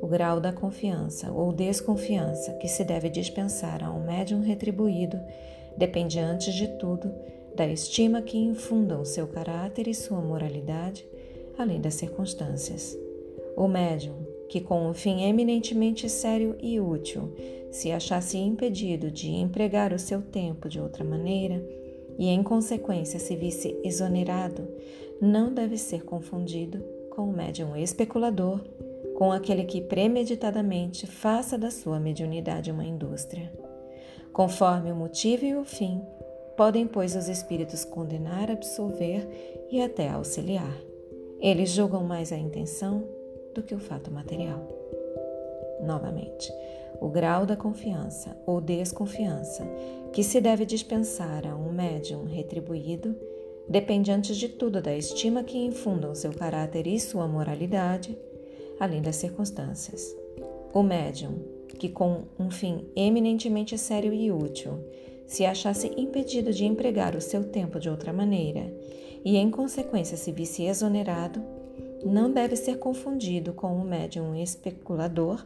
O 0.02 0.08
grau 0.08 0.40
da 0.40 0.52
confiança 0.52 1.32
ou 1.32 1.54
desconfiança 1.54 2.54
que 2.54 2.68
se 2.68 2.84
deve 2.84 3.10
dispensar 3.10 3.84
a 3.84 3.92
um 3.92 4.06
médium 4.06 4.42
retribuído 4.42 5.20
depende, 5.78 6.20
antes 6.20 6.54
de 6.54 6.68
tudo, 6.78 7.14
da 7.56 7.68
estima 7.68 8.22
que 8.22 8.38
infundam 8.38 9.06
seu 9.06 9.28
caráter 9.28 9.88
e 9.88 9.94
sua 9.94 10.22
moralidade, 10.22 11.06
além 11.58 11.80
das 11.80 11.96
circunstâncias. 11.96 12.98
O 13.56 13.68
médium, 13.68 14.16
que 14.50 14.62
com 14.62 14.88
um 14.88 14.94
fim 14.94 15.24
eminentemente 15.24 16.10
sério 16.10 16.56
e 16.62 16.80
útil 16.80 17.34
se 17.72 17.92
achasse 17.92 18.38
impedido 18.38 19.10
de 19.10 19.32
empregar 19.32 19.92
o 19.94 20.00
seu 20.00 20.22
tempo 20.22 20.70
de 20.70 20.80
outra 20.80 21.04
maneira 21.04 21.64
e, 22.18 22.28
em 22.28 22.44
consequência, 22.44 23.20
se 23.20 23.36
visse 23.36 23.80
exonerado, 23.84 24.68
não 25.20 25.54
deve 25.54 25.78
ser 25.78 26.04
confundido 26.04 26.84
com 27.10 27.24
o 27.24 27.34
médium 27.34 27.76
especulador 27.76 28.60
com 29.16 29.32
aquele 29.32 29.64
que 29.64 29.82
premeditadamente 29.82 31.08
faça 31.08 31.58
da 31.58 31.72
sua 31.72 32.00
mediunidade 32.00 32.72
uma 32.72 32.84
indústria. 32.84 33.52
Conforme 34.32 34.92
o 34.92 34.96
motivo 34.96 35.46
e 35.46 35.56
o 35.56 35.64
fim, 35.64 36.02
podem, 36.58 36.88
pois, 36.88 37.16
os 37.16 37.28
espíritos 37.28 37.86
condenar, 37.86 38.50
absolver 38.50 39.66
e 39.72 39.82
até 39.82 40.10
auxiliar. 40.10 40.76
Eles 41.40 41.70
julgam 41.70 42.04
mais 42.04 42.32
a 42.32 42.38
intenção 42.38 43.04
do 43.54 43.64
que 43.64 43.76
o 43.76 43.80
fato 43.80 44.12
material. 44.12 44.68
Novamente, 45.82 46.52
o 47.00 47.10
grau 47.10 47.46
da 47.46 47.56
confiança 47.56 48.38
ou 48.46 48.62
desconfiança 48.62 49.66
que 50.14 50.24
se 50.24 50.40
deve 50.40 50.66
dispensar 50.66 51.46
a 51.46 51.56
um 51.56 51.72
médium 51.72 52.26
retribuído 52.26 53.16
depende 53.68 54.12
antes 54.12 54.38
de 54.38 54.50
tudo 54.50 54.82
da 54.82 54.96
estima 54.96 55.44
que 55.44 55.58
infundam 55.58 56.14
seu 56.16 56.32
caráter 56.32 56.88
e 56.88 57.00
sua 57.00 57.28
moralidade, 57.28 58.18
além 58.80 59.02
das 59.02 59.16
circunstâncias. 59.18 60.16
O 60.74 60.82
médium, 60.82 61.40
que 61.78 61.90
com 61.90 62.24
um 62.40 62.50
fim 62.50 62.86
eminentemente 62.96 63.78
sério 63.78 64.14
e 64.14 64.32
útil, 64.32 64.80
se 65.26 65.46
achasse 65.46 65.92
impedido 65.98 66.52
de 66.52 66.66
empregar 66.66 67.16
o 67.16 67.22
seu 67.22 67.44
tempo 67.44 67.80
de 67.80 67.90
outra 67.90 68.14
maneira 68.14 68.74
e, 69.24 69.38
em 69.38 69.50
consequência, 69.50 70.18
se 70.18 70.32
visse 70.32 70.64
exonerado, 70.64 71.42
não 72.06 72.32
deve 72.32 72.56
ser 72.56 72.78
confundido 72.78 73.54
com 73.54 73.76
o 73.76 73.84
médium 73.84 74.36
especulador, 74.36 75.46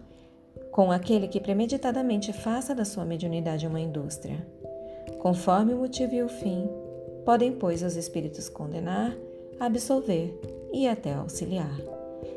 com 0.72 0.92
aquele 0.92 1.28
que 1.28 1.40
premeditadamente 1.40 2.34
faça 2.34 2.74
da 2.74 2.86
sua 2.86 3.06
mediunidade 3.06 3.68
uma 3.68 3.80
indústria. 3.80 4.46
Conforme 5.20 5.74
o 5.74 5.78
motivo 5.78 6.16
e 6.16 6.24
o 6.24 6.30
fim, 6.30 6.68
podem, 7.26 7.52
pois, 7.52 7.82
os 7.84 7.96
espíritos 7.96 8.50
condenar, 8.50 9.16
absolver 9.60 10.40
e 10.74 10.88
até 10.88 11.14
auxiliar. 11.14 11.76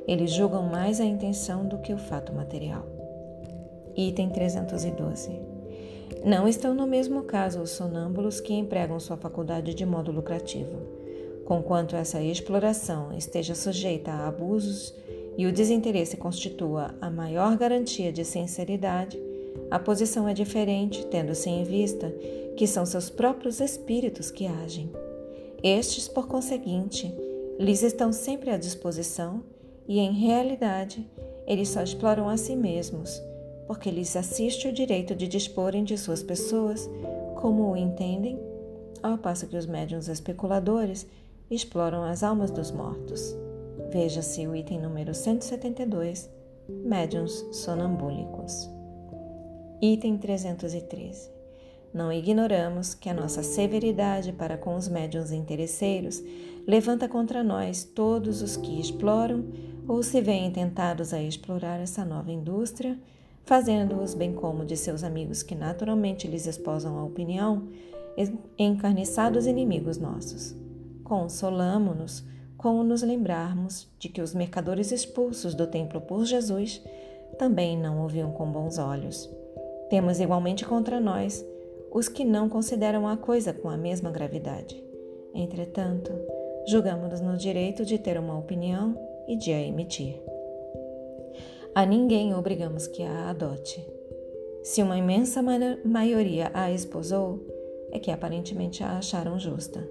Eles 0.07 0.33
julgam 0.33 0.63
mais 0.65 1.01
a 1.01 1.05
intenção 1.05 1.67
do 1.67 1.79
que 1.79 1.93
o 1.93 1.99
fato 1.99 2.33
material. 2.33 2.85
Item 3.97 4.31
312. 4.31 5.41
Não 6.25 6.49
estão 6.49 6.75
no 6.75 6.87
mesmo 6.87 7.23
caso 7.23 7.61
os 7.61 7.71
sonâmbulos 7.71 8.41
que 8.41 8.55
empregam 8.55 8.99
sua 9.01 9.17
faculdade 9.17 9.75
de 9.75 9.87
modo 9.87 10.11
lucrativo. 10.11 11.00
Conquanto 11.51 11.97
essa 11.97 12.23
exploração 12.23 13.13
esteja 13.13 13.57
sujeita 13.57 14.13
a 14.13 14.29
abusos 14.29 14.95
e 15.37 15.49
o 15.49 15.53
desinteresse 15.53 16.17
constitua 16.17 16.95
a 17.01 17.11
maior 17.11 17.57
garantia 17.57 18.13
de 18.13 18.25
sinceridade, 18.25 19.21
a 19.69 19.77
posição 19.77 20.29
é 20.29 20.33
diferente, 20.33 21.05
tendo-se 21.07 21.51
em 21.51 21.65
vista 21.65 22.09
que 22.57 22.69
são 22.69 22.87
seus 22.87 23.11
próprios 23.11 23.59
espíritos 23.59 24.31
que 24.31 24.47
agem. 24.47 24.93
Estes, 25.61 26.07
por 26.07 26.29
conseguinte, 26.29 27.13
lhes 27.59 27.83
estão 27.83 28.13
sempre 28.13 28.51
à 28.51 28.57
disposição 28.57 29.43
e, 29.89 29.99
em 29.99 30.13
realidade, 30.13 31.05
eles 31.49 31.69
só 31.69 31.83
exploram 31.83 32.29
a 32.29 32.37
si 32.37 32.55
mesmos, 32.55 33.21
porque 33.67 33.91
lhes 33.91 34.15
assiste 34.15 34.69
o 34.69 34.73
direito 34.73 35.17
de 35.17 35.27
disporem 35.27 35.83
de 35.83 35.99
suas 35.99 36.23
pessoas 36.23 36.89
como 37.35 37.73
o 37.73 37.77
entendem, 37.77 38.39
ao 39.03 39.19
passo 39.19 39.49
que 39.49 39.57
os 39.57 39.67
médiuns 39.67 40.07
especuladores 40.07 41.09
exploram 41.51 42.05
as 42.05 42.23
almas 42.23 42.51
dos 42.51 42.71
mortos. 42.71 43.35
Veja-se 43.91 44.47
o 44.47 44.55
item 44.55 44.81
número 44.81 45.13
172, 45.13 46.31
Médiuns 46.69 47.45
sonambúlicos. 47.51 48.71
Item 49.83 50.17
313. 50.19 51.29
Não 51.93 52.13
ignoramos 52.13 52.95
que 52.95 53.09
a 53.09 53.15
nossa 53.15 53.43
severidade 53.43 54.33
para 54.33 54.57
com 54.57 54.77
os 54.77 54.87
médiuns 54.87 55.33
interesseiros 55.33 56.23
levanta 56.67 57.09
contra 57.09 57.43
nós 57.43 57.83
todos 57.83 58.43
os 58.43 58.57
que 58.57 58.79
exploram 58.79 59.45
ou 59.89 60.01
se 60.05 60.21
veem 60.21 60.53
tentados 60.53 61.13
a 61.13 61.21
explorar 61.21 61.81
essa 61.81 62.05
nova 62.05 62.31
indústria, 62.31 62.97
fazendo-os, 63.45 64.15
bem 64.15 64.33
como 64.33 64.65
de 64.65 64.77
seus 64.77 65.03
amigos 65.03 65.43
que 65.43 65.57
naturalmente 65.57 66.29
lhes 66.29 66.47
esposam 66.47 66.97
a 66.97 67.03
opinião, 67.03 67.65
encarniçados 68.57 69.47
inimigos 69.47 69.99
nossos. 69.99 70.55
Consolamo-nos 71.11 72.23
com 72.57 72.85
nos 72.85 73.03
lembrarmos 73.03 73.89
de 73.99 74.09
que 74.09 74.23
os 74.23 74.33
mercadores 74.33 74.93
expulsos 74.93 75.57
do 75.57 75.67
templo 75.67 76.01
por 76.01 76.25
Jesus 76.25 76.81
também 77.37 77.77
não 77.77 78.01
ouviam 78.01 78.31
com 78.31 78.47
bons 78.53 78.79
olhos. 78.79 79.29
Temos 79.89 80.21
igualmente 80.21 80.65
contra 80.65 81.01
nós 81.01 81.45
os 81.91 82.09
que 82.09 82.25
não 82.25 82.49
consideram 82.49 83.09
a 83.09 83.17
coisa 83.17 83.53
com 83.53 83.69
a 83.69 83.77
mesma 83.77 84.09
gravidade. 84.09 84.81
Entretanto, 85.35 86.13
julgamos-nos 86.69 87.21
no 87.21 87.37
direito 87.37 87.85
de 87.85 87.99
ter 87.99 88.17
uma 88.17 88.39
opinião 88.39 88.97
e 89.27 89.35
de 89.35 89.53
a 89.53 89.61
emitir. 89.61 90.23
A 91.75 91.85
ninguém 91.85 92.37
obrigamos 92.37 92.87
que 92.87 93.03
a 93.03 93.31
adote. 93.31 93.85
Se 94.63 94.81
uma 94.81 94.97
imensa 94.97 95.43
maioria 95.85 96.53
a 96.55 96.71
esposou, 96.71 97.45
é 97.91 97.99
que 97.99 98.13
aparentemente 98.13 98.85
a 98.85 98.97
acharam 98.97 99.41
justa, 99.41 99.85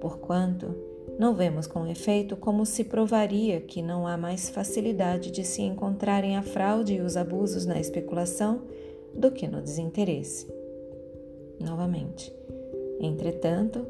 porquanto 0.00 0.74
não 1.18 1.34
vemos 1.34 1.66
com 1.66 1.86
efeito 1.86 2.36
como 2.36 2.64
se 2.64 2.84
provaria 2.84 3.60
que 3.60 3.82
não 3.82 4.06
há 4.06 4.16
mais 4.16 4.48
facilidade 4.48 5.30
de 5.30 5.42
se 5.44 5.62
encontrarem 5.62 6.36
a 6.36 6.42
fraude 6.42 6.94
e 6.94 7.00
os 7.00 7.16
abusos 7.16 7.66
na 7.66 7.80
especulação 7.80 8.62
do 9.12 9.32
que 9.32 9.48
no 9.48 9.60
desinteresse. 9.60 10.46
Novamente. 11.60 12.32
Entretanto, 13.00 13.84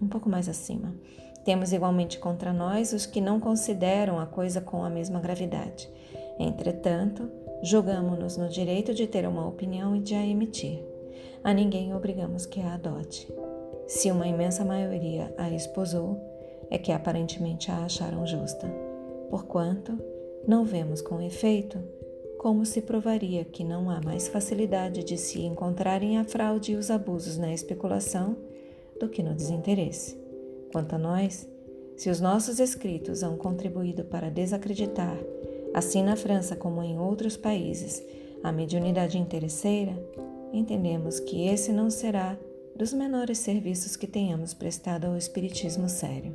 um 0.00 0.06
pouco 0.06 0.28
mais 0.28 0.48
acima, 0.48 0.94
temos 1.44 1.72
igualmente 1.72 2.18
contra 2.18 2.52
nós 2.52 2.92
os 2.92 3.06
que 3.06 3.20
não 3.20 3.40
consideram 3.40 4.18
a 4.18 4.26
coisa 4.26 4.60
com 4.60 4.84
a 4.84 4.90
mesma 4.90 5.20
gravidade. 5.20 5.88
Entretanto, 6.38 7.30
julgamos-nos 7.62 8.36
no 8.36 8.48
direito 8.48 8.92
de 8.92 9.06
ter 9.06 9.26
uma 9.26 9.46
opinião 9.46 9.96
e 9.96 10.00
de 10.00 10.14
a 10.14 10.26
emitir. 10.26 10.84
A 11.42 11.52
ninguém 11.52 11.94
obrigamos 11.94 12.46
que 12.46 12.60
a 12.60 12.74
adote. 12.74 13.26
Se 13.92 14.10
uma 14.10 14.26
imensa 14.26 14.64
maioria 14.64 15.34
a 15.36 15.50
esposou, 15.50 16.18
é 16.70 16.78
que 16.78 16.90
aparentemente 16.90 17.70
a 17.70 17.84
acharam 17.84 18.26
justa, 18.26 18.66
porquanto 19.28 19.98
não 20.48 20.64
vemos 20.64 21.02
com 21.02 21.20
efeito 21.20 21.78
como 22.38 22.64
se 22.64 22.80
provaria 22.80 23.44
que 23.44 23.62
não 23.62 23.90
há 23.90 24.00
mais 24.00 24.28
facilidade 24.28 25.04
de 25.04 25.18
se 25.18 25.42
encontrarem 25.42 26.16
a 26.16 26.24
fraude 26.24 26.72
e 26.72 26.74
os 26.74 26.90
abusos 26.90 27.36
na 27.36 27.52
especulação 27.52 28.34
do 28.98 29.10
que 29.10 29.22
no 29.22 29.34
desinteresse. 29.34 30.16
Quanto 30.72 30.94
a 30.94 30.98
nós, 30.98 31.46
se 31.94 32.08
os 32.08 32.18
nossos 32.18 32.60
escritos 32.60 33.22
hão 33.22 33.36
contribuído 33.36 34.04
para 34.04 34.30
desacreditar, 34.30 35.18
assim 35.74 36.02
na 36.02 36.16
França 36.16 36.56
como 36.56 36.82
em 36.82 36.98
outros 36.98 37.36
países, 37.36 38.02
a 38.42 38.50
mediunidade 38.50 39.18
interesseira, 39.18 39.92
entendemos 40.50 41.20
que 41.20 41.46
esse 41.46 41.74
não 41.74 41.90
será 41.90 42.38
dos 42.76 42.92
menores 42.92 43.38
serviços 43.38 43.96
que 43.96 44.06
tenhamos 44.06 44.54
prestado 44.54 45.06
ao 45.06 45.16
Espiritismo 45.16 45.88
sério. 45.88 46.34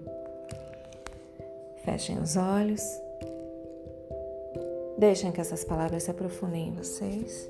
Fechem 1.84 2.20
os 2.20 2.36
olhos. 2.36 2.82
Deixem 4.98 5.32
que 5.32 5.42
essas 5.42 5.64
palavras 5.64 6.04
se 6.04 6.12
aprofundem 6.12 6.70
em 6.70 6.74
vocês. 6.74 7.50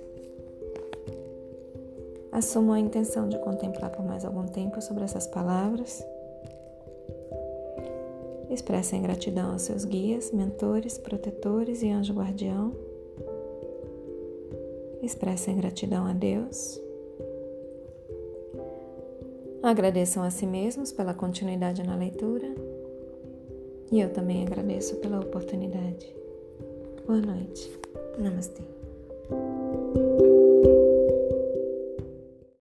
Assumam 2.31 2.75
a 2.75 2.79
intenção 2.79 3.27
de 3.27 3.39
contemplar 3.39 3.91
por 3.91 4.05
mais 4.05 4.23
algum 4.23 4.45
tempo 4.45 4.81
sobre 4.81 5.03
essas 5.03 5.25
palavras. 5.25 6.05
Expressem 8.49 9.01
gratidão 9.01 9.51
aos 9.51 9.63
seus 9.63 9.83
guias, 9.83 10.31
mentores, 10.31 10.97
protetores 10.97 11.81
e 11.81 11.89
anjo 11.89 12.13
guardião. 12.13 12.73
Expressem 15.01 15.57
gratidão 15.57 16.05
a 16.05 16.13
Deus. 16.13 16.86
Agradeçam 19.67 20.23
a 20.23 20.29
si 20.29 20.47
mesmos 20.47 20.93
pela 20.93 21.13
continuidade 21.13 21.83
na 21.83 21.93
leitura 21.93 22.55
e 23.91 23.99
eu 23.99 24.13
também 24.13 24.41
agradeço 24.41 24.95
pela 25.01 25.19
oportunidade. 25.19 26.07
Boa 27.05 27.19
noite. 27.19 27.69
Namastê. 28.17 28.76